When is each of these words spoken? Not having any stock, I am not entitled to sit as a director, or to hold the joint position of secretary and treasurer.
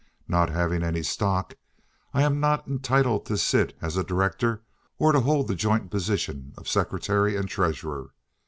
Not 0.27 0.49
having 0.49 0.81
any 0.81 1.03
stock, 1.03 1.53
I 2.11 2.23
am 2.23 2.39
not 2.39 2.67
entitled 2.67 3.27
to 3.27 3.37
sit 3.37 3.77
as 3.83 3.97
a 3.97 4.03
director, 4.03 4.63
or 4.97 5.11
to 5.11 5.19
hold 5.19 5.47
the 5.47 5.53
joint 5.53 5.91
position 5.91 6.53
of 6.57 6.67
secretary 6.67 7.35
and 7.35 7.47
treasurer. 7.47 8.09